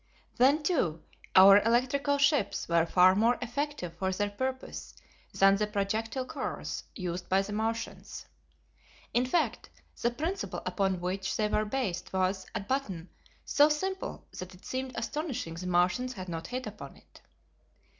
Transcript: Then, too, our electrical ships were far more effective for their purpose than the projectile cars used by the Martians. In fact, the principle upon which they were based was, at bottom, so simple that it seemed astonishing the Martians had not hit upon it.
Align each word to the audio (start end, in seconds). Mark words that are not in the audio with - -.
Then, 0.37 0.63
too, 0.63 1.03
our 1.35 1.61
electrical 1.61 2.17
ships 2.17 2.67
were 2.67 2.87
far 2.87 3.13
more 3.13 3.37
effective 3.39 3.93
for 3.97 4.11
their 4.11 4.31
purpose 4.31 4.95
than 5.31 5.57
the 5.57 5.67
projectile 5.67 6.25
cars 6.25 6.85
used 6.95 7.29
by 7.29 7.43
the 7.43 7.53
Martians. 7.53 8.25
In 9.13 9.27
fact, 9.27 9.69
the 10.01 10.09
principle 10.09 10.63
upon 10.65 11.01
which 11.01 11.35
they 11.37 11.47
were 11.49 11.65
based 11.65 12.11
was, 12.13 12.47
at 12.55 12.67
bottom, 12.67 13.09
so 13.45 13.69
simple 13.69 14.25
that 14.39 14.55
it 14.55 14.65
seemed 14.65 14.93
astonishing 14.95 15.53
the 15.53 15.67
Martians 15.67 16.13
had 16.13 16.29
not 16.29 16.47
hit 16.47 16.65
upon 16.65 16.97
it. 16.97 17.21